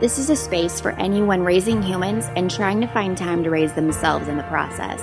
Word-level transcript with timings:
This 0.00 0.18
is 0.18 0.30
a 0.30 0.36
space 0.36 0.80
for 0.80 0.92
anyone 0.92 1.42
raising 1.42 1.82
humans 1.82 2.30
and 2.34 2.50
trying 2.50 2.80
to 2.80 2.86
find 2.86 3.18
time 3.18 3.44
to 3.44 3.50
raise 3.50 3.74
themselves 3.74 4.28
in 4.28 4.38
the 4.38 4.42
process. 4.44 4.98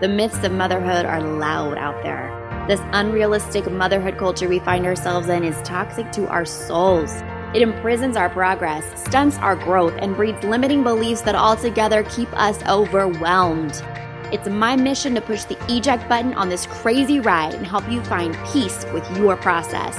The 0.00 0.08
myths 0.08 0.42
of 0.42 0.50
motherhood 0.50 1.06
are 1.06 1.22
loud 1.22 1.78
out 1.78 2.02
there. 2.02 2.64
This 2.66 2.80
unrealistic 2.92 3.70
motherhood 3.70 4.18
culture 4.18 4.48
we 4.48 4.58
find 4.58 4.84
ourselves 4.84 5.28
in 5.28 5.44
is 5.44 5.62
toxic 5.62 6.10
to 6.10 6.26
our 6.26 6.44
souls. 6.44 7.12
It 7.54 7.62
imprisons 7.62 8.16
our 8.16 8.28
progress, 8.28 8.84
stunts 9.00 9.36
our 9.38 9.54
growth, 9.54 9.94
and 10.00 10.16
breeds 10.16 10.42
limiting 10.42 10.82
beliefs 10.82 11.22
that 11.22 11.36
altogether 11.36 12.02
keep 12.02 12.32
us 12.32 12.60
overwhelmed. 12.66 13.80
It's 14.32 14.48
my 14.48 14.74
mission 14.74 15.14
to 15.14 15.20
push 15.20 15.44
the 15.44 15.56
eject 15.72 16.08
button 16.08 16.34
on 16.34 16.48
this 16.48 16.66
crazy 16.66 17.20
ride 17.20 17.54
and 17.54 17.64
help 17.64 17.88
you 17.88 18.02
find 18.02 18.36
peace 18.52 18.84
with 18.92 19.08
your 19.16 19.36
process. 19.36 19.96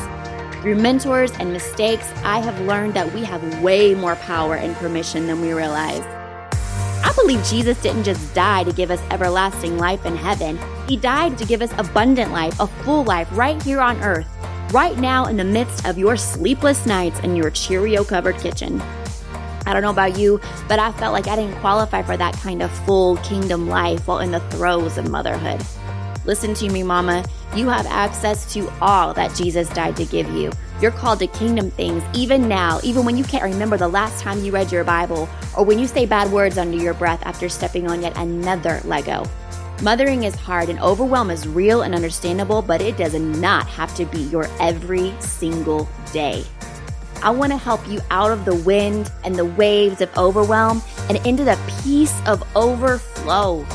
Through 0.68 0.82
mentors 0.82 1.32
and 1.32 1.54
mistakes, 1.54 2.12
I 2.26 2.40
have 2.40 2.60
learned 2.60 2.94
that 2.96 3.14
we 3.14 3.24
have 3.24 3.62
way 3.62 3.96
more 3.96 4.18
power 4.18 4.56
and 4.56 4.76
permission 4.76 5.26
than 5.26 5.40
we 5.40 5.54
realize. 5.54 6.02
I 6.02 7.14
believe 7.16 7.42
Jesus 7.46 7.82
didn't 7.82 8.04
just 8.04 8.36
die 8.36 8.66
to 8.66 8.74
give 8.74 8.92
us 8.92 9.00
everlasting 9.10 9.78
life 9.78 10.06
in 10.06 10.18
heaven, 10.18 10.60
He 10.86 10.98
died 10.98 11.38
to 11.38 11.46
give 11.46 11.62
us 11.62 11.72
abundant 11.78 12.34
life, 12.34 12.60
a 12.60 12.68
full 12.68 13.06
life 13.06 13.30
right 13.32 13.64
here 13.64 13.80
on 13.80 14.04
earth, 14.04 14.28
right 14.74 14.98
now 14.98 15.28
in 15.28 15.38
the 15.38 15.46
midst 15.46 15.86
of 15.86 15.98
your 15.98 16.18
sleepless 16.18 16.86
nights 16.86 17.22
and 17.24 17.38
your 17.38 17.50
Cheerio 17.50 18.04
covered 18.04 18.38
kitchen. 18.38 18.82
I 19.66 19.72
don't 19.72 19.84
know 19.84 19.90
about 19.90 20.20
you, 20.20 20.42
but 20.68 20.80
I 20.80 20.92
felt 20.92 21.14
like 21.14 21.30
I 21.30 21.38
didn't 21.38 21.58
qualify 21.62 22.02
for 22.02 22.18
that 22.18 22.34
kind 22.34 22.62
of 22.62 22.70
full 22.86 23.16
kingdom 23.20 23.70
life 23.70 24.06
while 24.06 24.20
in 24.20 24.32
the 24.32 24.42
throes 24.50 24.98
of 24.98 25.10
motherhood. 25.10 25.66
Listen 26.28 26.54
to 26.56 26.70
me, 26.70 26.84
mama. 26.84 27.24
You 27.56 27.70
have 27.70 27.86
access 27.86 28.52
to 28.54 28.70
all 28.82 29.14
that 29.14 29.34
Jesus 29.34 29.70
died 29.70 29.96
to 29.96 30.06
give 30.06 30.30
you. 30.32 30.52
You're 30.82 30.92
called 30.92 31.20
to 31.20 31.28
kingdom 31.28 31.72
things 31.72 32.04
even 32.14 32.50
now, 32.50 32.82
even 32.84 33.06
when 33.06 33.16
you 33.16 33.24
can't 33.24 33.46
remember 33.46 33.78
the 33.78 33.88
last 33.88 34.22
time 34.22 34.44
you 34.44 34.52
read 34.52 34.70
your 34.70 34.84
Bible 34.84 35.30
or 35.58 35.64
when 35.64 35.80
you 35.80 35.88
say 35.88 36.06
bad 36.06 36.30
words 36.30 36.58
under 36.58 36.78
your 36.78 36.94
breath 36.94 37.26
after 37.26 37.48
stepping 37.48 37.90
on 37.90 38.02
yet 38.02 38.18
another 38.18 38.82
Lego. 38.84 39.24
Mothering 39.82 40.24
is 40.24 40.36
hard 40.36 40.68
and 40.68 40.80
overwhelm 40.82 41.32
is 41.32 41.48
real 41.48 41.84
and 41.84 41.96
understandable, 41.96 42.62
but 42.62 42.82
it 42.82 42.98
does 42.98 43.14
not 43.14 43.66
have 43.68 43.96
to 43.96 44.06
be 44.06 44.24
your 44.24 44.50
every 44.60 45.14
single 45.22 45.88
day. 46.12 46.44
I 47.24 47.30
want 47.30 47.54
to 47.54 47.58
help 47.58 47.88
you 47.88 48.02
out 48.12 48.32
of 48.32 48.44
the 48.44 48.56
wind 48.56 49.12
and 49.24 49.34
the 49.34 49.46
waves 49.46 50.02
of 50.02 50.16
overwhelm 50.18 50.84
and 51.08 51.26
into 51.26 51.46
the 51.46 51.58
peace 51.82 52.14
of 52.26 52.44
overflow 52.56 53.66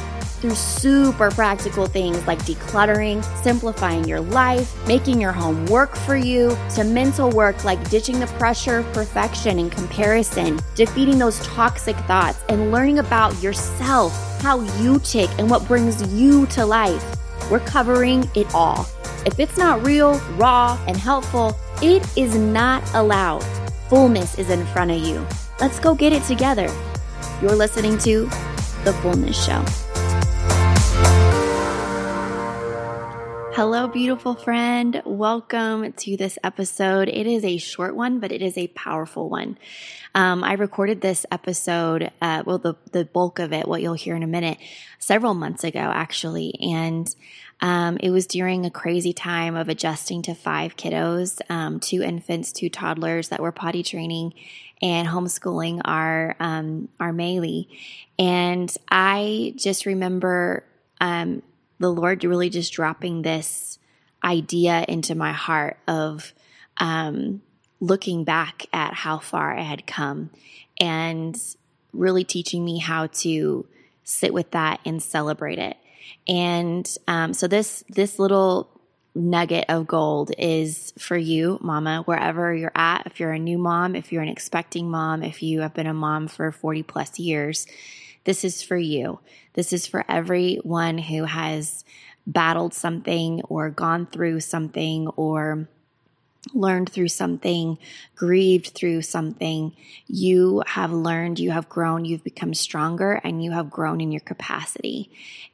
through 0.43 0.55
super 0.57 1.31
practical 1.31 1.87
things 1.87 2.27
like 2.27 2.41
decluttering, 2.41 3.25
simplifying 3.45 4.05
your 4.05 4.21
life, 4.21 4.77
making 4.89 5.21
your 5.21 5.31
home 5.31 5.65
work 5.67 5.95
for 5.95 6.17
you, 6.17 6.59
to 6.75 6.83
mental 6.83 7.31
work 7.31 7.65
like 7.65 7.89
ditching 7.89 8.19
the 8.19 8.27
pressure 8.27 8.79
of 8.79 8.93
perfection 8.93 9.61
and 9.61 9.71
comparison, 9.71 10.59
defeating 10.75 11.17
those 11.17 11.39
toxic 11.47 11.95
thoughts, 12.09 12.45
and 12.49 12.73
learning 12.73 12.99
about 12.99 13.41
yourself, 13.41 14.13
how 14.43 14.61
you 14.81 14.99
tick, 14.99 15.31
and 15.39 15.49
what 15.49 15.67
brings 15.69 16.13
you 16.13 16.45
to 16.47 16.67
life. 16.67 17.05
We're 17.49 17.61
covering 17.61 18.29
it 18.35 18.53
all. 18.53 18.89
If 19.25 19.39
it's 19.39 19.57
not 19.57 19.87
real, 19.87 20.19
raw, 20.37 20.77
and 20.89 20.97
helpful, 20.97 21.57
it 21.81 22.05
is 22.19 22.35
not 22.35 22.83
allowed. 22.95 23.45
Fullness 23.89 24.39
is 24.41 24.51
in 24.51 24.67
front 24.67 24.91
of 24.91 24.99
you. 24.99 25.25
Let's 25.61 25.79
go 25.79 25.95
get 25.95 26.13
it 26.13 26.25
together. 26.25 26.69
You're 27.41 27.55
listening 27.55 27.97
to 27.99 28.25
The 28.83 28.93
Fullness 29.03 29.47
Show. 29.47 29.65
Hello, 33.55 33.87
beautiful 33.87 34.35
friend. 34.35 35.03
Welcome 35.05 35.93
to 35.93 36.17
this 36.17 36.39
episode. 36.43 37.09
It 37.09 37.27
is 37.27 37.45
a 37.45 37.59
short 37.59 37.95
one, 37.95 38.19
but 38.19 38.33
it 38.33 38.41
is 38.41 38.57
a 38.57 38.69
powerful 38.69 39.29
one. 39.29 39.59
Um, 40.15 40.43
I 40.43 40.55
recorded 40.55 41.01
this 41.01 41.27
episode, 41.31 42.11
uh, 42.23 42.45
well, 42.47 42.59
the, 42.59 42.75
the 42.93 43.05
bulk 43.05 43.39
of 43.39 43.53
it, 43.53 43.69
what 43.69 43.83
you'll 43.83 43.95
hear 43.95 44.17
in 44.17 44.23
a 44.23 44.27
minute, 44.27 44.59
several 44.99 45.35
months 45.35 45.65
ago, 45.65 45.79
actually. 45.79 46.55
And 46.61 47.15
um, 47.61 47.99
it 47.99 48.11
was 48.11 48.27
during 48.27 48.67
a 48.67 48.71
crazy 48.71 49.13
time 49.13 49.55
of 49.55 49.69
adjusting 49.69 50.23
to 50.23 50.35
five 50.35 50.77
kiddos, 50.77 51.41
um, 51.51 51.79
two 51.79 52.03
infants, 52.03 52.53
two 52.53 52.71
toddlers 52.71 53.29
that 53.29 53.41
were 53.41 53.53
potty 53.53 53.83
training 53.83 54.33
and 54.81 55.07
homeschooling 55.07 55.83
our 55.85 56.37
um, 56.41 56.89
our 56.99 57.13
Maylee. 57.13 57.69
And 58.19 58.75
I 58.91 59.55
just 59.57 59.87
remember 59.87 60.65
um, 61.03 61.43
the 61.81 61.93
Lord 61.93 62.23
really 62.23 62.49
just 62.49 62.73
dropping 62.73 63.23
this 63.23 63.79
idea 64.25 64.85
into 64.87 65.17
my 65.17 65.33
heart 65.33 65.77
of 65.89 66.33
um, 66.77 67.43
looking 67.81 68.23
back 68.23 68.67
at 68.73 68.95
how 68.95 69.19
far 69.19 69.53
I 69.53 69.63
had 69.63 69.85
come 69.85 70.31
and 70.81 71.37
really 71.93 72.23
teaching 72.23 72.65
me 72.65 72.79
how 72.79 73.09
to 73.09 73.67
sit 74.05 74.33
with 74.33 74.53
that 74.53 74.81
and 74.87 75.03
celebrate 75.03 75.59
it. 75.59 75.77
And 76.29 76.89
um, 77.09 77.35
so 77.35 77.49
this 77.49 77.83
this 77.89 78.21
little 78.21 78.71
nugget 79.15 79.65
of 79.69 79.89
gold 79.89 80.31
is 80.39 80.93
for 80.99 81.17
you, 81.17 81.59
mama, 81.61 82.03
wherever 82.05 82.55
you're 82.55 82.73
at. 82.77 83.07
If 83.07 83.19
you're 83.19 83.33
a 83.33 83.39
new 83.41 83.59
mom, 83.59 83.97
if 83.97 84.13
you're 84.13 84.23
an 84.23 84.29
expecting 84.29 84.89
mom, 84.89 85.25
if 85.25 85.43
you 85.43 85.63
have 85.63 85.75
been 85.75 85.89
a 85.89 85.95
mom 85.95 86.29
for 86.29 86.53
40 86.53 86.85
plus 86.85 87.19
years, 87.19 87.67
this 88.25 88.45
is 88.45 88.63
for 88.63 88.77
you. 88.77 89.21
This 89.55 89.73
is 89.73 89.87
for 89.87 90.05
everyone 90.09 90.99
who 90.99 91.25
has 91.25 91.85
battled 92.27 92.75
something 92.75 93.43
or 93.43 93.71
gone 93.71 94.07
through 94.07 94.41
something 94.41 95.09
or 95.09 95.69
learned 96.55 96.91
through 96.91 97.09
something, 97.09 97.79
grieved 98.17 98.69
through 98.75 99.03
something, 99.03 99.75
you 100.09 100.63
have 100.67 100.93
learned, 100.93 101.39
you 101.39 101.53
have 101.53 101.69
grown, 101.69 102.05
you've 102.05 102.25
become 102.25 102.53
stronger, 102.53 103.21
and 103.23 103.45
you 103.45 103.53
have 103.53 103.71
grown 103.71 104.01
in 104.01 104.11
your 104.11 104.21
capacity. 104.21 105.11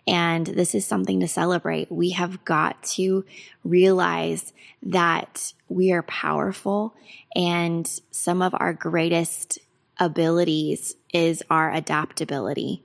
And 0.06 0.46
this 0.46 0.74
is 0.74 0.86
something 0.86 1.20
to 1.20 1.28
celebrate. 1.28 1.92
We 1.92 2.10
have 2.10 2.44
got 2.44 2.82
to 2.94 3.26
realize 3.64 4.54
that 4.82 5.52
we 5.68 5.92
are 5.92 6.02
powerful, 6.02 6.94
and 7.36 7.86
some 8.10 8.40
of 8.40 8.54
our 8.58 8.72
greatest 8.72 9.58
abilities 9.98 10.96
is 11.12 11.42
our 11.50 11.72
adaptability. 11.72 12.82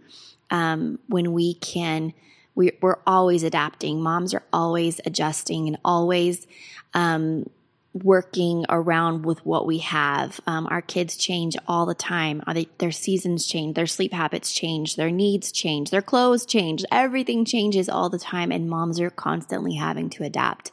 Um, 0.50 1.00
when 1.08 1.34
we 1.34 1.56
can, 1.56 2.14
we, 2.56 2.72
are 2.82 3.00
always 3.08 3.44
adapting. 3.44 4.02
Moms 4.02 4.34
are 4.34 4.44
always 4.54 5.02
adjusting 5.06 5.68
and 5.68 5.78
always 5.84 6.46
um, 6.94 7.50
working 7.94 8.66
around 8.70 9.26
with 9.26 9.46
what 9.46 9.66
we 9.66 9.80
have. 9.80 10.40
Um, 10.48 10.68
our 10.70 10.82
kids 10.82 11.16
change 11.16 11.56
all 11.68 11.86
the 11.86 11.94
time. 11.94 12.42
They, 12.52 12.68
their 12.80 12.92
seasons 12.92 13.46
change, 13.46 13.76
their 13.76 13.88
sleep 13.88 14.14
habits 14.14 14.52
change, 14.52 14.96
their 14.96 15.12
needs 15.12 15.52
change, 15.52 15.92
their 15.92 16.02
clothes 16.02 16.46
change. 16.46 16.84
Everything 16.92 17.46
changes 17.46 17.90
all 17.90 18.10
the 18.10 18.20
time, 18.20 18.52
and 18.52 18.70
moms 18.70 19.00
are 19.00 19.10
constantly 19.10 19.76
having 19.76 20.10
to 20.12 20.24
adapt. 20.24 20.72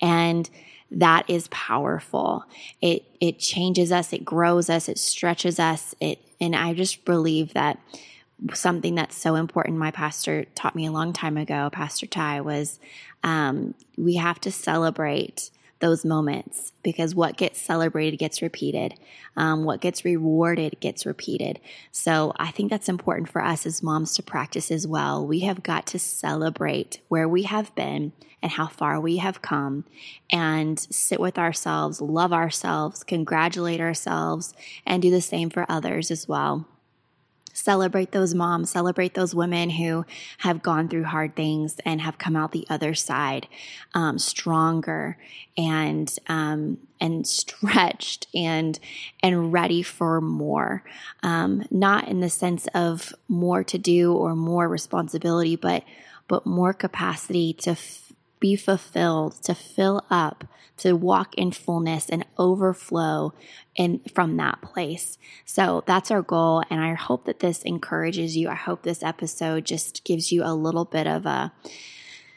And 0.00 0.48
that 0.92 1.28
is 1.28 1.48
powerful. 1.48 2.44
It 2.80 3.04
it 3.20 3.38
changes 3.38 3.92
us, 3.92 4.12
it 4.12 4.24
grows 4.24 4.70
us, 4.70 4.88
it 4.88 4.98
stretches 4.98 5.58
us. 5.58 5.94
It 6.00 6.18
and 6.40 6.54
I 6.56 6.74
just 6.74 7.04
believe 7.04 7.54
that 7.54 7.78
something 8.54 8.94
that's 8.96 9.16
so 9.16 9.36
important 9.36 9.78
my 9.78 9.90
pastor 9.90 10.44
taught 10.54 10.74
me 10.74 10.86
a 10.86 10.92
long 10.92 11.12
time 11.12 11.36
ago, 11.36 11.70
Pastor 11.72 12.06
Ty, 12.06 12.40
was 12.40 12.80
um, 13.22 13.74
we 13.96 14.16
have 14.16 14.40
to 14.40 14.50
celebrate 14.50 15.50
those 15.82 16.04
moments 16.04 16.72
because 16.82 17.14
what 17.14 17.36
gets 17.36 17.60
celebrated 17.60 18.16
gets 18.16 18.40
repeated. 18.40 18.94
Um, 19.36 19.64
what 19.64 19.80
gets 19.80 20.04
rewarded 20.04 20.78
gets 20.80 21.04
repeated. 21.04 21.60
So 21.90 22.32
I 22.36 22.50
think 22.50 22.70
that's 22.70 22.88
important 22.88 23.28
for 23.28 23.44
us 23.44 23.66
as 23.66 23.82
moms 23.82 24.14
to 24.14 24.22
practice 24.22 24.70
as 24.70 24.86
well. 24.86 25.26
We 25.26 25.40
have 25.40 25.62
got 25.62 25.86
to 25.88 25.98
celebrate 25.98 27.00
where 27.08 27.28
we 27.28 27.42
have 27.42 27.74
been 27.74 28.12
and 28.40 28.52
how 28.52 28.68
far 28.68 29.00
we 29.00 29.18
have 29.18 29.42
come 29.42 29.84
and 30.30 30.78
sit 30.78 31.20
with 31.20 31.36
ourselves, 31.38 32.00
love 32.00 32.32
ourselves, 32.32 33.02
congratulate 33.02 33.80
ourselves, 33.80 34.54
and 34.86 35.02
do 35.02 35.10
the 35.10 35.20
same 35.20 35.50
for 35.50 35.66
others 35.68 36.10
as 36.10 36.26
well 36.26 36.66
celebrate 37.52 38.12
those 38.12 38.34
moms, 38.34 38.70
celebrate 38.70 39.14
those 39.14 39.34
women 39.34 39.70
who 39.70 40.04
have 40.38 40.62
gone 40.62 40.88
through 40.88 41.04
hard 41.04 41.36
things 41.36 41.76
and 41.84 42.00
have 42.00 42.18
come 42.18 42.36
out 42.36 42.52
the 42.52 42.66
other 42.68 42.94
side 42.94 43.46
um, 43.94 44.18
stronger 44.18 45.16
and 45.56 46.14
um, 46.28 46.78
and 47.00 47.26
stretched 47.26 48.26
and 48.34 48.78
and 49.22 49.52
ready 49.52 49.82
for 49.82 50.20
more. 50.20 50.82
Um, 51.22 51.66
not 51.70 52.08
in 52.08 52.20
the 52.20 52.30
sense 52.30 52.66
of 52.74 53.12
more 53.28 53.64
to 53.64 53.78
do 53.78 54.12
or 54.12 54.34
more 54.34 54.68
responsibility, 54.68 55.56
but 55.56 55.84
but 56.28 56.46
more 56.46 56.72
capacity 56.72 57.52
to 57.52 57.76
be 58.40 58.56
fulfilled, 58.56 59.34
to 59.42 59.54
fill 59.54 60.04
up, 60.10 60.44
to 60.82 60.92
walk 60.94 61.34
in 61.36 61.52
fullness 61.52 62.08
and 62.08 62.24
overflow 62.38 63.32
in 63.74 64.00
from 64.14 64.36
that 64.36 64.60
place. 64.62 65.18
So 65.44 65.82
that's 65.86 66.10
our 66.10 66.22
goal 66.22 66.62
and 66.70 66.80
I 66.80 66.94
hope 66.94 67.24
that 67.26 67.40
this 67.40 67.62
encourages 67.62 68.36
you. 68.36 68.48
I 68.48 68.54
hope 68.54 68.82
this 68.82 69.02
episode 69.02 69.64
just 69.64 70.04
gives 70.04 70.32
you 70.32 70.42
a 70.44 70.54
little 70.54 70.84
bit 70.84 71.06
of 71.06 71.26
a 71.26 71.52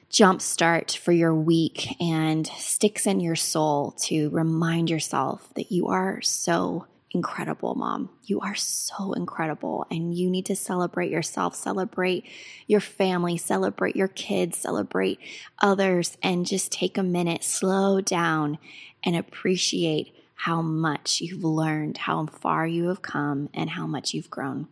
jump 0.09 0.41
start 0.41 0.91
for 0.91 1.11
your 1.11 1.33
week 1.33 1.99
and 1.99 2.47
sticks 2.47 3.05
in 3.05 3.19
your 3.19 3.35
soul 3.35 3.91
to 3.99 4.29
remind 4.29 4.89
yourself 4.89 5.53
that 5.55 5.71
you 5.71 5.87
are 5.87 6.21
so 6.21 6.85
incredible, 7.15 7.75
mom. 7.75 8.09
You 8.25 8.41
are 8.41 8.55
so 8.55 9.13
incredible. 9.13 9.87
And 9.89 10.13
you 10.13 10.29
need 10.29 10.45
to 10.47 10.55
celebrate 10.55 11.09
yourself, 11.09 11.55
celebrate 11.55 12.25
your 12.67 12.81
family, 12.81 13.37
celebrate 13.37 13.95
your 13.95 14.09
kids, 14.09 14.57
celebrate 14.57 15.19
others, 15.59 16.17
and 16.21 16.45
just 16.45 16.73
take 16.73 16.97
a 16.97 17.03
minute, 17.03 17.43
slow 17.43 18.01
down, 18.01 18.57
and 19.01 19.15
appreciate 19.15 20.13
how 20.35 20.61
much 20.61 21.21
you've 21.21 21.43
learned, 21.43 21.97
how 21.99 22.25
far 22.25 22.67
you 22.67 22.89
have 22.89 23.01
come, 23.01 23.49
and 23.53 23.69
how 23.71 23.87
much 23.87 24.13
you've 24.13 24.29
grown. 24.29 24.67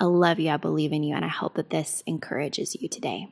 I 0.00 0.04
love 0.04 0.40
you. 0.40 0.50
I 0.50 0.56
believe 0.56 0.92
in 0.92 1.04
you. 1.04 1.14
And 1.14 1.24
I 1.24 1.28
hope 1.28 1.54
that 1.54 1.70
this 1.70 2.02
encourages 2.06 2.76
you 2.80 2.88
today. 2.88 3.28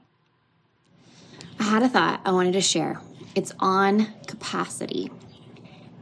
I 1.58 1.64
had 1.64 1.82
a 1.82 1.88
thought 1.88 2.20
I 2.24 2.30
wanted 2.30 2.52
to 2.52 2.60
share. 2.60 3.00
It's 3.34 3.52
on 3.58 4.06
capacity. 4.26 5.10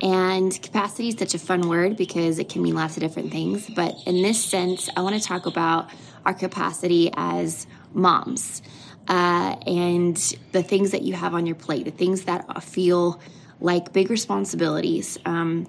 And 0.04 0.60
capacity 0.62 1.08
is 1.08 1.16
such 1.18 1.34
a 1.34 1.38
fun 1.38 1.66
word 1.66 1.96
because 1.96 2.38
it 2.38 2.50
can 2.50 2.62
mean 2.62 2.74
lots 2.74 2.98
of 2.98 3.02
different 3.02 3.32
things. 3.32 3.70
But 3.70 3.96
in 4.06 4.22
this 4.22 4.44
sense, 4.44 4.90
I 4.94 5.00
want 5.00 5.20
to 5.20 5.26
talk 5.26 5.46
about 5.46 5.88
our 6.26 6.34
capacity 6.34 7.10
as 7.16 7.66
moms 7.94 8.60
uh, 9.08 9.56
and 9.66 10.16
the 10.52 10.62
things 10.62 10.90
that 10.90 11.02
you 11.02 11.14
have 11.14 11.34
on 11.34 11.46
your 11.46 11.56
plate, 11.56 11.86
the 11.86 11.90
things 11.90 12.24
that 12.24 12.62
feel 12.62 13.18
like 13.60 13.94
big 13.94 14.10
responsibilities. 14.10 15.18
Um, 15.24 15.66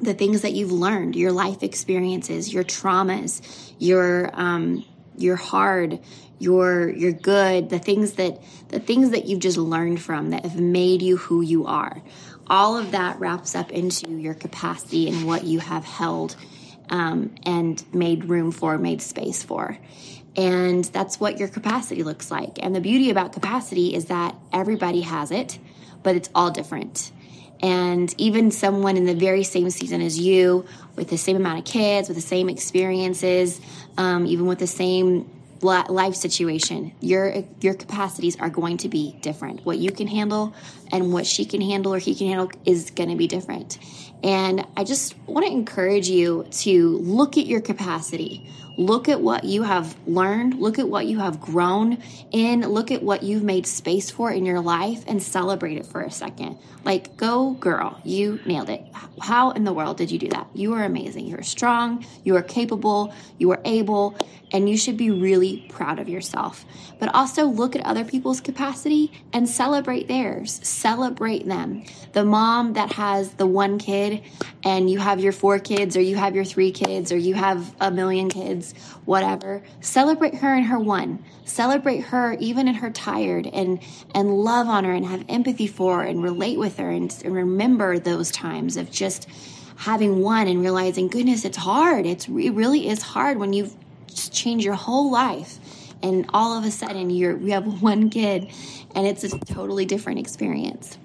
the 0.00 0.14
things 0.14 0.42
that 0.42 0.52
you've 0.52 0.70
learned, 0.70 1.16
your 1.16 1.32
life 1.32 1.64
experiences, 1.64 2.52
your 2.54 2.62
traumas, 2.62 3.72
your 3.80 4.30
um, 4.34 4.84
your 5.16 5.34
hard, 5.34 5.98
your 6.38 6.90
your 6.90 7.12
good, 7.12 7.68
the 7.68 7.80
things 7.80 8.12
that 8.12 8.40
the 8.68 8.78
things 8.78 9.10
that 9.10 9.26
you've 9.26 9.40
just 9.40 9.58
learned 9.58 10.00
from 10.00 10.30
that 10.30 10.44
have 10.44 10.60
made 10.60 11.02
you 11.02 11.16
who 11.16 11.40
you 11.40 11.66
are. 11.66 12.00
All 12.50 12.78
of 12.78 12.92
that 12.92 13.18
wraps 13.20 13.54
up 13.54 13.70
into 13.70 14.10
your 14.10 14.34
capacity 14.34 15.08
and 15.08 15.26
what 15.26 15.44
you 15.44 15.60
have 15.60 15.84
held 15.84 16.36
um, 16.90 17.34
and 17.44 17.82
made 17.94 18.24
room 18.24 18.50
for, 18.52 18.78
made 18.78 19.02
space 19.02 19.42
for. 19.42 19.78
And 20.36 20.84
that's 20.84 21.18
what 21.18 21.38
your 21.38 21.48
capacity 21.48 22.02
looks 22.02 22.30
like. 22.30 22.62
And 22.62 22.74
the 22.74 22.80
beauty 22.80 23.10
about 23.10 23.32
capacity 23.32 23.94
is 23.94 24.06
that 24.06 24.36
everybody 24.52 25.00
has 25.02 25.30
it, 25.30 25.58
but 26.02 26.14
it's 26.14 26.30
all 26.34 26.50
different. 26.50 27.10
And 27.60 28.14
even 28.18 28.52
someone 28.52 28.96
in 28.96 29.04
the 29.04 29.14
very 29.14 29.42
same 29.42 29.68
season 29.70 30.00
as 30.00 30.18
you, 30.18 30.64
with 30.94 31.10
the 31.10 31.18
same 31.18 31.36
amount 31.36 31.58
of 31.58 31.64
kids, 31.64 32.08
with 32.08 32.16
the 32.16 32.22
same 32.22 32.48
experiences, 32.48 33.60
um, 33.96 34.26
even 34.26 34.46
with 34.46 34.60
the 34.60 34.68
same 34.68 35.28
life 35.62 36.14
situation, 36.14 36.92
your 37.00 37.44
your 37.60 37.74
capacities 37.74 38.38
are 38.38 38.50
going 38.50 38.76
to 38.78 38.88
be 38.88 39.18
different. 39.20 39.64
What 39.64 39.78
you 39.78 39.90
can 39.90 40.06
handle 40.06 40.54
and 40.92 41.12
what 41.12 41.26
she 41.26 41.44
can 41.44 41.60
handle 41.60 41.94
or 41.94 41.98
he 41.98 42.14
can 42.14 42.28
handle 42.28 42.50
is 42.64 42.90
going 42.90 43.10
to 43.10 43.16
be 43.16 43.26
different. 43.26 43.78
And 44.22 44.66
I 44.76 44.84
just 44.84 45.16
want 45.26 45.46
to 45.46 45.52
encourage 45.52 46.08
you 46.08 46.46
to 46.50 46.98
look 46.98 47.36
at 47.38 47.46
your 47.46 47.60
capacity. 47.60 48.50
Look 48.76 49.08
at 49.08 49.20
what 49.20 49.42
you 49.42 49.64
have 49.64 49.96
learned. 50.06 50.54
Look 50.60 50.78
at 50.78 50.88
what 50.88 51.06
you 51.06 51.18
have 51.18 51.40
grown 51.40 52.00
in. 52.30 52.60
Look 52.60 52.92
at 52.92 53.02
what 53.02 53.24
you've 53.24 53.42
made 53.42 53.66
space 53.66 54.08
for 54.08 54.30
in 54.30 54.44
your 54.44 54.60
life 54.60 55.02
and 55.08 55.20
celebrate 55.20 55.78
it 55.78 55.86
for 55.86 56.00
a 56.02 56.12
second. 56.12 56.58
Like, 56.84 57.16
go 57.16 57.52
girl, 57.54 58.00
you 58.04 58.38
nailed 58.46 58.70
it. 58.70 58.84
How 59.20 59.50
in 59.50 59.64
the 59.64 59.72
world 59.72 59.96
did 59.96 60.12
you 60.12 60.18
do 60.18 60.28
that? 60.28 60.46
You 60.54 60.74
are 60.74 60.84
amazing. 60.84 61.26
You're 61.26 61.42
strong. 61.42 62.06
You 62.22 62.36
are 62.36 62.42
capable. 62.42 63.12
You 63.38 63.50
are 63.50 63.60
able. 63.64 64.16
And 64.52 64.68
you 64.68 64.76
should 64.76 64.96
be 64.96 65.10
really 65.10 65.66
proud 65.68 65.98
of 65.98 66.08
yourself. 66.08 66.64
But 66.98 67.14
also 67.14 67.44
look 67.44 67.76
at 67.76 67.84
other 67.84 68.04
people's 68.04 68.40
capacity 68.40 69.12
and 69.32 69.48
celebrate 69.48 70.08
theirs. 70.08 70.60
Celebrate 70.62 71.46
them. 71.46 71.84
The 72.12 72.24
mom 72.24 72.72
that 72.74 72.92
has 72.92 73.32
the 73.32 73.46
one 73.46 73.78
kid 73.78 74.22
and 74.64 74.90
you 74.90 74.98
have 74.98 75.20
your 75.20 75.32
four 75.32 75.58
kids 75.58 75.96
or 75.96 76.00
you 76.00 76.16
have 76.16 76.34
your 76.34 76.44
three 76.44 76.72
kids 76.72 77.12
or 77.12 77.16
you 77.16 77.34
have 77.34 77.74
a 77.80 77.90
million 77.90 78.28
kids, 78.28 78.74
whatever. 79.04 79.62
Celebrate 79.80 80.34
her 80.36 80.54
in 80.54 80.64
her 80.64 80.78
one. 80.78 81.22
Celebrate 81.44 82.00
her 82.00 82.34
even 82.34 82.68
in 82.68 82.74
her 82.74 82.90
tired 82.90 83.46
and 83.46 83.80
and 84.14 84.36
love 84.38 84.66
on 84.66 84.84
her 84.84 84.92
and 84.92 85.06
have 85.06 85.24
empathy 85.28 85.66
for 85.66 86.00
her 86.00 86.04
and 86.04 86.22
relate 86.22 86.58
with 86.58 86.76
her 86.78 86.90
and, 86.90 87.14
and 87.24 87.34
remember 87.34 87.98
those 87.98 88.30
times 88.30 88.76
of 88.76 88.90
just 88.90 89.28
having 89.76 90.20
one 90.20 90.48
and 90.48 90.60
realizing 90.60 91.08
goodness 91.08 91.44
it's 91.44 91.56
hard. 91.56 92.04
It's 92.04 92.26
it 92.28 92.50
really 92.50 92.88
is 92.88 93.00
hard 93.02 93.38
when 93.38 93.52
you've 93.52 93.74
changed 94.08 94.64
your 94.64 94.74
whole 94.74 95.10
life 95.10 95.58
and 96.02 96.26
all 96.32 96.56
of 96.58 96.64
a 96.64 96.70
sudden 96.70 97.10
you're 97.10 97.36
you 97.38 97.52
have 97.52 97.82
one 97.82 98.10
kid 98.10 98.50
and 98.94 99.06
it's 99.06 99.24
a 99.24 99.38
totally 99.38 99.84
different 99.84 100.18
experience 100.18 100.98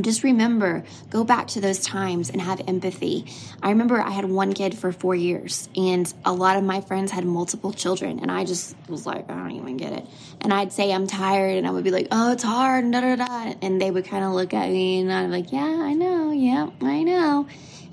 just 0.00 0.22
remember, 0.22 0.84
go 1.10 1.22
back 1.22 1.48
to 1.48 1.60
those 1.60 1.80
times 1.80 2.30
and 2.30 2.40
have 2.40 2.62
empathy. 2.66 3.26
I 3.62 3.70
remember 3.70 4.00
I 4.00 4.10
had 4.10 4.24
one 4.24 4.54
kid 4.54 4.74
for 4.76 4.90
four 4.90 5.14
years, 5.14 5.68
and 5.76 6.12
a 6.24 6.32
lot 6.32 6.56
of 6.56 6.64
my 6.64 6.80
friends 6.80 7.10
had 7.10 7.26
multiple 7.26 7.74
children, 7.74 8.20
and 8.20 8.30
I 8.30 8.46
just 8.46 8.74
was 8.88 9.04
like, 9.04 9.30
I 9.30 9.34
don't 9.34 9.50
even 9.50 9.76
get 9.76 9.92
it. 9.92 10.06
And 10.40 10.54
I'd 10.54 10.72
say 10.72 10.90
I'm 10.90 11.06
tired, 11.06 11.58
and 11.58 11.66
I 11.66 11.70
would 11.70 11.84
be 11.84 11.90
like, 11.90 12.08
Oh, 12.10 12.32
it's 12.32 12.42
hard, 12.42 12.90
da 12.90 13.02
da 13.02 13.16
da, 13.16 13.54
and 13.60 13.80
they 13.80 13.90
would 13.90 14.06
kind 14.06 14.24
of 14.24 14.32
look 14.32 14.54
at 14.54 14.70
me, 14.70 15.00
and 15.00 15.12
I'm 15.12 15.30
like, 15.30 15.52
Yeah, 15.52 15.60
I 15.60 15.92
know, 15.92 16.30
yeah, 16.30 16.70
I 16.80 17.02
know, 17.02 17.46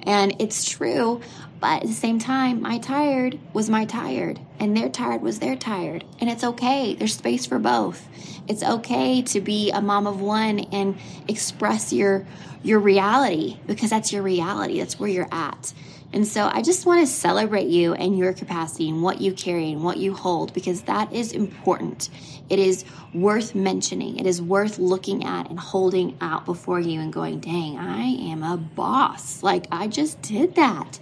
and 0.04 0.36
it's 0.40 0.70
true. 0.70 1.20
But 1.60 1.84
at 1.84 1.88
the 1.88 1.94
same 1.94 2.20
time, 2.20 2.62
my 2.62 2.78
tired 2.78 3.38
was 3.54 3.70
my 3.70 3.86
tired, 3.86 4.40
and 4.60 4.76
their 4.76 4.90
tired 4.90 5.22
was 5.22 5.40
their 5.40 5.56
tired. 5.56 6.04
And 6.20 6.30
it's 6.30 6.44
okay. 6.44 6.96
There's 6.96 7.16
space 7.16 7.46
for 7.46 7.60
both. 7.60 8.08
It's 8.48 8.64
okay 8.64 9.22
to 9.24 9.42
be 9.42 9.72
a 9.72 9.82
mom 9.82 10.08
of 10.08 10.22
one 10.22 10.60
and 10.60 10.98
express 11.28 11.94
your 11.94 12.26
your 12.62 12.80
reality 12.80 13.58
because 13.68 13.90
that's 13.90 14.12
your 14.12 14.22
reality. 14.22 14.80
That's 14.80 15.00
where 15.00 15.10
you're 15.10 15.30
at. 15.32 15.74
And 16.12 16.28
so 16.28 16.50
I 16.52 16.62
just 16.62 16.86
want 16.86 17.02
to 17.02 17.08
celebrate 17.08 17.68
you 17.68 17.94
and 17.94 18.18
your 18.18 18.34
capacity 18.34 18.90
and 18.90 19.02
what 19.02 19.22
you 19.22 19.32
carry 19.32 19.72
and 19.72 19.84
what 19.84 19.98
you 19.98 20.14
hold 20.14 20.54
because 20.54 20.82
that 20.82 21.14
is 21.14 21.32
important. 21.32 22.10
It 22.50 22.60
is 22.60 22.84
worth 23.14 23.54
mentioning. 23.56 24.18
It 24.18 24.26
is 24.26 24.42
worth 24.42 24.80
looking 24.80 25.24
at 25.24 25.50
and 25.50 25.60
holding 25.60 26.18
out 26.20 26.46
before 26.46 26.80
you 26.80 27.00
and 27.00 27.14
going, 27.14 27.40
dang, 27.40 27.78
I 27.78 28.04
am 28.04 28.44
a 28.44 28.58
boss. 28.58 29.44
Like 29.44 29.68
I 29.72 29.88
just 29.88 30.22
did 30.22 30.56
that 30.56 31.00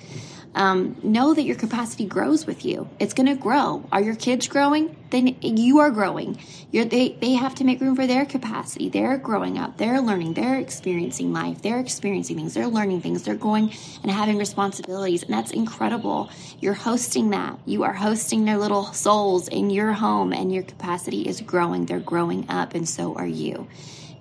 um, 0.57 0.97
know 1.03 1.33
that 1.33 1.43
your 1.43 1.55
capacity 1.55 2.05
grows 2.05 2.47
with 2.47 2.65
you. 2.65 2.89
It's 2.99 3.13
going 3.13 3.27
to 3.27 3.35
grow. 3.35 3.46
Are 3.53 4.01
your 4.01 4.15
kids 4.15 4.47
growing? 4.47 4.95
Then 5.09 5.37
you 5.41 5.79
are 5.79 5.89
growing. 5.89 6.39
You're, 6.71 6.85
they, 6.85 7.09
they 7.09 7.33
have 7.33 7.55
to 7.55 7.63
make 7.63 7.79
room 7.79 7.95
for 7.95 8.05
their 8.05 8.25
capacity. 8.25 8.89
They're 8.89 9.17
growing 9.17 9.57
up. 9.57 9.77
They're 9.77 10.01
learning. 10.01 10.33
They're 10.33 10.59
experiencing 10.59 11.31
life. 11.31 11.61
They're 11.61 11.79
experiencing 11.79 12.35
things. 12.35 12.53
They're 12.53 12.67
learning 12.67 13.01
things. 13.01 13.23
They're 13.23 13.35
going 13.35 13.71
and 14.03 14.11
having 14.11 14.37
responsibilities. 14.37 15.23
And 15.23 15.33
that's 15.33 15.51
incredible. 15.51 16.29
You're 16.59 16.73
hosting 16.73 17.29
that. 17.29 17.59
You 17.65 17.83
are 17.83 17.93
hosting 17.93 18.45
their 18.45 18.57
little 18.57 18.85
souls 18.85 19.47
in 19.47 19.69
your 19.69 19.93
home, 19.93 20.33
and 20.33 20.53
your 20.53 20.63
capacity 20.63 21.21
is 21.21 21.39
growing. 21.41 21.85
They're 21.85 21.99
growing 21.99 22.49
up, 22.49 22.75
and 22.75 22.87
so 22.87 23.15
are 23.15 23.27
you. 23.27 23.67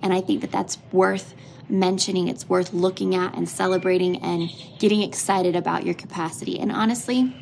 And 0.01 0.13
I 0.13 0.21
think 0.21 0.41
that 0.41 0.51
that's 0.51 0.77
worth 0.91 1.33
mentioning, 1.69 2.27
it's 2.29 2.47
worth 2.47 2.73
looking 2.73 3.15
at 3.15 3.35
and 3.35 3.49
celebrating 3.49 4.23
and 4.23 4.49
getting 4.79 5.01
excited 5.01 5.55
about 5.55 5.85
your 5.85 5.95
capacity. 5.95 6.59
And 6.59 6.71
honestly, 6.71 7.35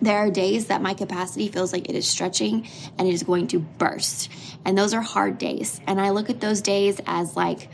there 0.00 0.18
are 0.18 0.30
days 0.30 0.66
that 0.66 0.82
my 0.82 0.94
capacity 0.94 1.48
feels 1.48 1.72
like 1.72 1.88
it 1.88 1.94
is 1.94 2.08
stretching 2.08 2.68
and 2.98 3.08
it 3.08 3.14
is 3.14 3.22
going 3.22 3.48
to 3.48 3.60
burst. 3.60 4.30
And 4.64 4.76
those 4.76 4.92
are 4.92 5.00
hard 5.00 5.38
days. 5.38 5.80
And 5.86 6.00
I 6.00 6.10
look 6.10 6.28
at 6.28 6.40
those 6.40 6.60
days 6.60 7.00
as 7.06 7.36
like, 7.36 7.68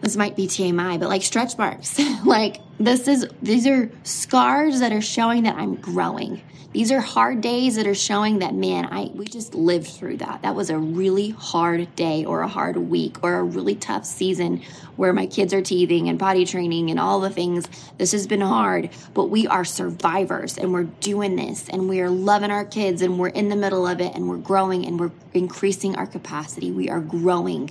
this 0.00 0.16
might 0.16 0.36
be 0.36 0.46
TMI, 0.46 0.98
but 0.98 1.08
like 1.08 1.22
stretch 1.22 1.56
marks. 1.56 1.98
like 2.24 2.58
this 2.78 3.08
is, 3.08 3.26
these 3.42 3.66
are 3.66 3.90
scars 4.02 4.80
that 4.80 4.92
are 4.92 5.00
showing 5.00 5.44
that 5.44 5.56
I'm 5.56 5.76
growing. 5.76 6.42
These 6.74 6.90
are 6.90 7.00
hard 7.00 7.40
days 7.40 7.76
that 7.76 7.86
are 7.86 7.94
showing 7.94 8.40
that 8.40 8.52
man, 8.52 8.86
I 8.86 9.04
we 9.14 9.26
just 9.26 9.54
lived 9.54 9.86
through 9.86 10.16
that. 10.16 10.42
That 10.42 10.56
was 10.56 10.70
a 10.70 10.76
really 10.76 11.30
hard 11.30 11.94
day 11.94 12.24
or 12.24 12.40
a 12.40 12.48
hard 12.48 12.76
week 12.76 13.22
or 13.22 13.34
a 13.34 13.44
really 13.44 13.76
tough 13.76 14.04
season 14.04 14.60
where 14.96 15.12
my 15.12 15.26
kids 15.26 15.54
are 15.54 15.62
teething 15.62 16.08
and 16.08 16.18
potty 16.18 16.44
training 16.44 16.90
and 16.90 16.98
all 16.98 17.20
the 17.20 17.30
things. 17.30 17.68
This 17.96 18.10
has 18.10 18.26
been 18.26 18.40
hard, 18.40 18.90
but 19.14 19.26
we 19.26 19.46
are 19.46 19.64
survivors 19.64 20.58
and 20.58 20.72
we're 20.72 20.82
doing 20.82 21.36
this 21.36 21.68
and 21.68 21.88
we 21.88 22.00
are 22.00 22.10
loving 22.10 22.50
our 22.50 22.64
kids 22.64 23.02
and 23.02 23.20
we're 23.20 23.28
in 23.28 23.50
the 23.50 23.56
middle 23.56 23.86
of 23.86 24.00
it 24.00 24.12
and 24.16 24.28
we're 24.28 24.36
growing 24.38 24.84
and 24.84 24.98
we're 24.98 25.12
increasing 25.32 25.94
our 25.94 26.08
capacity. 26.08 26.72
We 26.72 26.90
are 26.90 27.00
growing 27.00 27.70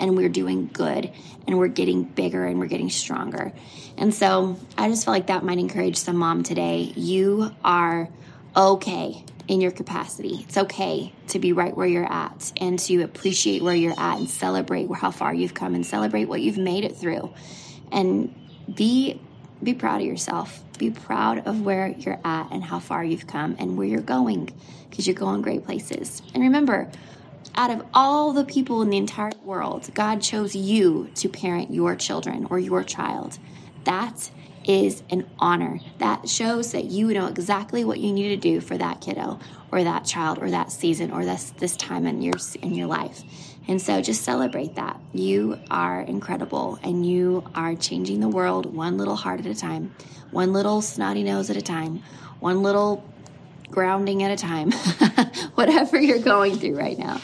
and 0.00 0.16
we're 0.16 0.28
doing 0.28 0.68
good 0.72 1.10
and 1.46 1.58
we're 1.58 1.68
getting 1.68 2.04
bigger 2.04 2.44
and 2.44 2.58
we're 2.58 2.66
getting 2.66 2.90
stronger. 2.90 3.52
And 3.96 4.12
so 4.12 4.56
I 4.76 4.88
just 4.88 5.04
feel 5.04 5.14
like 5.14 5.28
that 5.28 5.44
might 5.44 5.58
encourage 5.58 5.96
some 5.96 6.16
mom 6.16 6.42
today. 6.42 6.92
You 6.96 7.54
are 7.64 8.08
okay 8.56 9.24
in 9.46 9.60
your 9.60 9.70
capacity. 9.70 10.44
It's 10.48 10.56
okay 10.56 11.12
to 11.28 11.38
be 11.38 11.52
right 11.52 11.76
where 11.76 11.86
you're 11.86 12.10
at 12.10 12.52
and 12.60 12.78
to 12.80 13.02
appreciate 13.02 13.62
where 13.62 13.74
you're 13.74 13.98
at 13.98 14.18
and 14.18 14.28
celebrate 14.28 14.90
how 14.92 15.10
far 15.10 15.34
you've 15.34 15.54
come 15.54 15.74
and 15.74 15.84
celebrate 15.84 16.26
what 16.26 16.40
you've 16.40 16.58
made 16.58 16.84
it 16.84 16.96
through. 16.96 17.32
And 17.92 18.34
be 18.74 19.20
be 19.62 19.74
proud 19.74 20.00
of 20.00 20.06
yourself. 20.06 20.62
Be 20.78 20.90
proud 20.90 21.46
of 21.46 21.62
where 21.62 21.88
you're 21.88 22.20
at 22.24 22.50
and 22.50 22.62
how 22.62 22.80
far 22.80 23.04
you've 23.04 23.26
come 23.26 23.56
and 23.58 23.78
where 23.78 23.86
you're 23.86 24.00
going 24.00 24.50
because 24.90 25.06
you're 25.06 25.14
going 25.14 25.42
great 25.42 25.64
places. 25.64 26.20
And 26.34 26.42
remember, 26.42 26.90
out 27.56 27.70
of 27.70 27.84
all 27.94 28.32
the 28.32 28.44
people 28.44 28.82
in 28.82 28.90
the 28.90 28.96
entire 28.96 29.32
world, 29.42 29.90
God 29.94 30.20
chose 30.20 30.54
you 30.54 31.10
to 31.16 31.28
parent 31.28 31.72
your 31.72 31.94
children 31.96 32.46
or 32.50 32.58
your 32.58 32.82
child. 32.82 33.38
That 33.84 34.30
is 34.64 35.02
an 35.10 35.28
honor. 35.38 35.78
That 35.98 36.28
shows 36.28 36.72
that 36.72 36.86
you 36.86 37.12
know 37.12 37.26
exactly 37.26 37.84
what 37.84 38.00
you 38.00 38.12
need 38.12 38.28
to 38.28 38.36
do 38.36 38.60
for 38.60 38.76
that 38.78 39.00
kiddo 39.00 39.38
or 39.70 39.84
that 39.84 40.04
child 40.04 40.38
or 40.38 40.50
that 40.50 40.72
season 40.72 41.10
or 41.10 41.24
this 41.24 41.52
this 41.58 41.76
time 41.76 42.06
in 42.06 42.22
your 42.22 42.34
in 42.62 42.74
your 42.74 42.86
life. 42.86 43.22
And 43.66 43.80
so 43.80 44.02
just 44.02 44.22
celebrate 44.22 44.74
that. 44.74 45.00
You 45.12 45.58
are 45.70 46.00
incredible 46.00 46.78
and 46.82 47.06
you 47.06 47.44
are 47.54 47.74
changing 47.74 48.20
the 48.20 48.28
world 48.28 48.74
one 48.74 48.98
little 48.98 49.16
heart 49.16 49.40
at 49.40 49.46
a 49.46 49.54
time, 49.54 49.94
one 50.30 50.52
little 50.52 50.82
snotty 50.82 51.22
nose 51.22 51.50
at 51.50 51.56
a 51.56 51.62
time, 51.62 52.02
one 52.40 52.62
little 52.62 53.04
grounding 53.70 54.22
at 54.22 54.30
a 54.30 54.36
time. 54.36 54.72
Whatever 55.54 56.00
you're 56.00 56.18
going 56.18 56.56
through 56.58 56.78
right 56.78 56.98
now, 56.98 57.20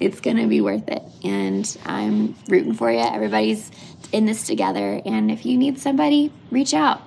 it's 0.00 0.20
going 0.20 0.38
to 0.38 0.46
be 0.46 0.60
worth 0.60 0.88
it. 0.88 1.02
And 1.22 1.76
I'm 1.84 2.34
rooting 2.48 2.74
for 2.74 2.90
you. 2.90 2.98
Everybody's 2.98 3.70
in 4.12 4.24
this 4.24 4.46
together. 4.46 5.00
And 5.04 5.30
if 5.30 5.46
you 5.46 5.56
need 5.56 5.78
somebody, 5.78 6.32
reach 6.50 6.74
out. 6.74 7.02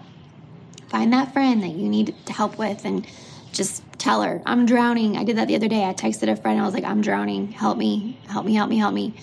Find 0.89 1.11
that 1.11 1.33
friend 1.33 1.63
that 1.63 1.71
you 1.71 1.89
need 1.89 2.15
to 2.27 2.33
help 2.33 2.57
with 2.57 2.85
and 2.85 3.05
just 3.51 3.83
tell 3.97 4.21
her, 4.21 4.41
I'm 4.45 4.65
drowning. 4.65 5.17
I 5.17 5.23
did 5.23 5.37
that 5.37 5.47
the 5.47 5.55
other 5.55 5.67
day. 5.67 5.83
I 5.85 5.93
texted 5.93 6.31
a 6.31 6.35
friend. 6.35 6.61
I 6.61 6.65
was 6.65 6.73
like, 6.73 6.83
I'm 6.83 7.01
drowning. 7.01 7.51
Help 7.51 7.77
me, 7.77 8.19
help 8.27 8.45
me, 8.45 8.53
help 8.53 8.69
me, 8.69 8.77
help 8.77 8.93
me. 8.93 9.15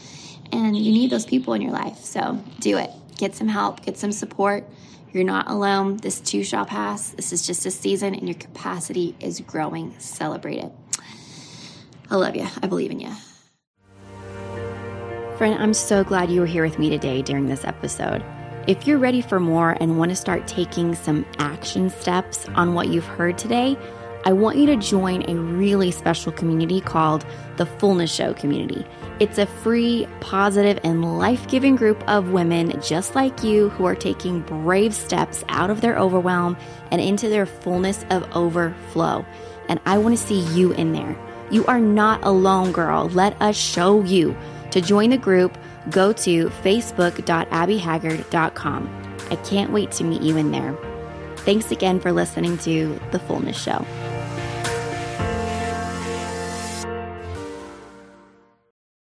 And 0.52 0.76
you 0.76 0.92
need 0.92 1.10
those 1.10 1.26
people 1.26 1.54
in 1.54 1.62
your 1.62 1.72
life. 1.72 1.98
So 1.98 2.42
do 2.58 2.76
it. 2.76 2.90
Get 3.18 3.36
some 3.36 3.48
help, 3.48 3.84
get 3.84 3.98
some 3.98 4.12
support. 4.12 4.64
You're 5.12 5.24
not 5.24 5.50
alone. 5.50 5.96
This 5.98 6.20
too 6.20 6.42
shall 6.44 6.64
pass. 6.64 7.10
This 7.10 7.32
is 7.32 7.46
just 7.46 7.66
a 7.66 7.70
season 7.70 8.14
and 8.14 8.28
your 8.28 8.38
capacity 8.38 9.16
is 9.20 9.40
growing. 9.40 9.98
Celebrate 9.98 10.58
it. 10.58 10.72
I 12.10 12.16
love 12.16 12.34
you. 12.34 12.48
I 12.62 12.66
believe 12.66 12.90
in 12.90 13.00
you. 13.00 13.12
Friend, 15.40 15.59
I'm 15.59 15.73
so 15.73 16.04
glad 16.04 16.30
you 16.30 16.40
were 16.40 16.47
here 16.47 16.64
with 16.64 16.78
me 16.78 16.90
today 16.90 17.23
during 17.23 17.47
this 17.47 17.64
episode. 17.64 18.23
If 18.66 18.87
you're 18.87 18.99
ready 18.99 19.23
for 19.23 19.40
more 19.40 19.75
and 19.80 19.97
want 19.97 20.11
to 20.11 20.14
start 20.14 20.47
taking 20.47 20.94
some 20.94 21.25
action 21.38 21.88
steps 21.88 22.47
on 22.49 22.75
what 22.75 22.88
you've 22.88 23.06
heard 23.06 23.38
today, 23.38 23.78
I 24.26 24.35
want 24.35 24.59
you 24.59 24.66
to 24.66 24.76
join 24.76 25.25
a 25.30 25.35
really 25.35 25.92
special 25.92 26.30
community 26.30 26.82
called 26.82 27.25
the 27.56 27.64
Fullness 27.64 28.14
Show 28.14 28.35
Community. 28.35 28.85
It's 29.18 29.38
a 29.38 29.47
free, 29.47 30.06
positive, 30.20 30.78
and 30.85 31.18
life 31.18 31.49
giving 31.49 31.75
group 31.75 32.06
of 32.06 32.32
women 32.32 32.78
just 32.82 33.14
like 33.14 33.42
you 33.42 33.70
who 33.70 33.87
are 33.87 33.97
taking 33.97 34.42
brave 34.42 34.94
steps 34.94 35.42
out 35.49 35.70
of 35.70 35.80
their 35.80 35.99
overwhelm 35.99 36.54
and 36.90 37.00
into 37.00 37.30
their 37.30 37.47
fullness 37.47 38.04
of 38.11 38.30
overflow. 38.37 39.25
And 39.70 39.80
I 39.87 39.97
want 39.97 40.18
to 40.18 40.23
see 40.23 40.40
you 40.54 40.73
in 40.73 40.92
there. 40.92 41.16
You 41.50 41.64
are 41.64 41.80
not 41.80 42.23
alone, 42.25 42.73
girl. 42.73 43.09
Let 43.09 43.40
us 43.40 43.56
show 43.56 44.04
you. 44.04 44.37
To 44.72 44.80
join 44.80 45.10
the 45.10 45.18
group, 45.18 45.56
go 45.90 46.12
to 46.12 46.48
facebook.abbyhaggard.com. 46.48 48.96
I 49.30 49.36
can't 49.36 49.72
wait 49.72 49.92
to 49.92 50.04
meet 50.04 50.22
you 50.22 50.36
in 50.36 50.50
there. 50.50 50.76
Thanks 51.38 51.70
again 51.70 52.00
for 52.00 52.12
listening 52.12 52.58
to 52.58 53.00
The 53.12 53.20
Fullness 53.20 53.58
Show. 53.60 53.86